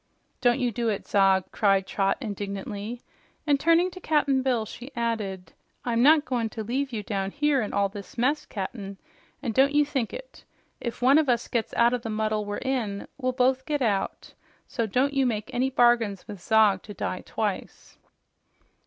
[0.41, 3.03] "Don't you do it, Zog!" cried Trot indignantly,
[3.45, 5.53] and turning to Cap'n Bill, she added,
[5.85, 8.97] "I'm not goin' to leave you down here in all this mess, Cap'n,
[9.43, 10.43] and don't you think it.
[10.79, 14.33] If one of us gets out of the muddle we're in, we'll both get out,
[14.67, 17.99] so don't you make any bargains with Zog to die twice."